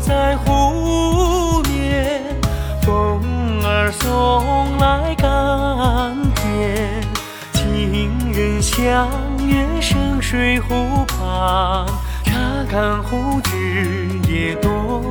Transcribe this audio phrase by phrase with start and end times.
[0.00, 2.22] 在湖面，
[2.82, 3.20] 风
[3.64, 7.00] 儿送来甘甜。
[7.52, 9.08] 情人相
[9.46, 11.86] 约深水湖畔，
[12.24, 12.32] 查
[12.70, 14.70] 看湖之夜多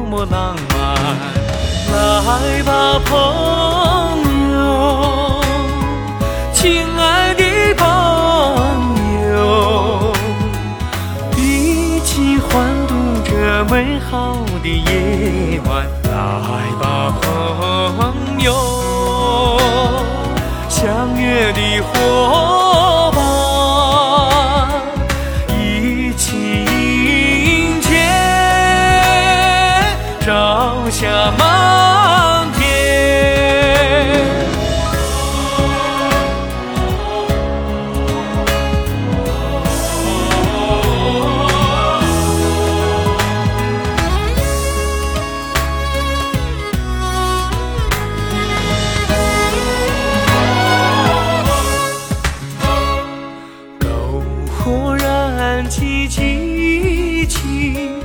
[0.09, 0.95] 么浪漫。
[1.91, 3.11] 来吧，朋
[4.51, 5.41] 友，
[6.53, 7.43] 亲爱的
[7.75, 7.85] 朋
[9.31, 10.13] 友，
[11.35, 12.47] 一起欢
[12.87, 12.93] 度
[13.25, 14.28] 这美好
[14.77, 15.99] 夜晚。
[16.11, 17.78] 来吧，
[55.51, 57.99] 燃起激情，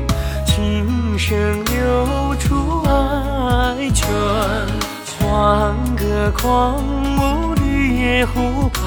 [0.47, 4.09] 琴声流出爱泉，
[5.20, 6.83] 欢歌狂
[7.19, 8.83] 舞绿野湖畔，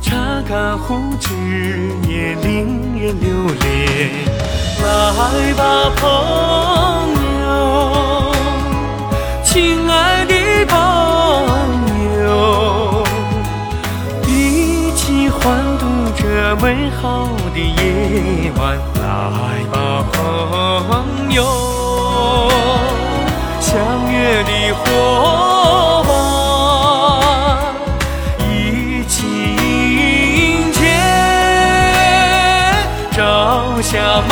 [0.00, 0.14] 查
[0.48, 1.34] 干湖之
[2.08, 3.28] 也令人流
[3.60, 3.66] 连。
[4.80, 5.60] 来吧，
[5.96, 6.06] 朋
[7.42, 8.32] 友，
[9.42, 10.07] 亲爱
[16.40, 19.02] 这美好的夜晚，来
[19.72, 19.74] 吧，
[20.12, 21.42] 朋友，
[23.58, 23.74] 相
[24.08, 26.14] 约的伙伴，
[28.48, 30.78] 一起迎接
[33.10, 34.22] 朝霞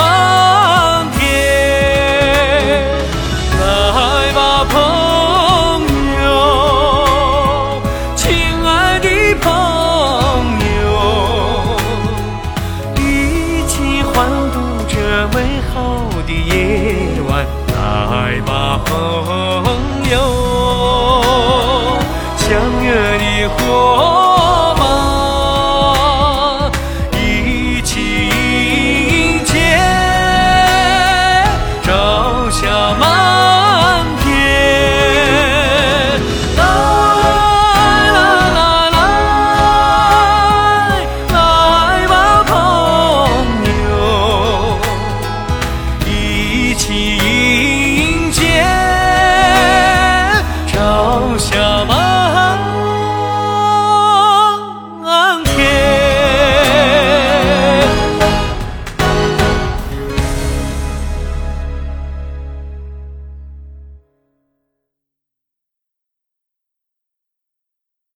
[18.86, 19.35] 度